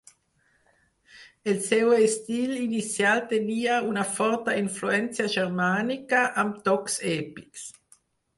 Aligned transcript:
El 1.51 1.59
seu 1.65 1.91
estil 1.97 2.53
inicial 2.59 3.21
tenia 3.33 3.75
una 3.91 4.07
forta 4.15 4.57
influència 4.63 5.27
germànica, 5.37 6.25
amb 6.47 6.59
tocs 6.71 6.99
èpics. 7.15 7.69